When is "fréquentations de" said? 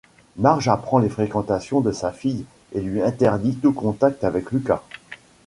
1.09-1.91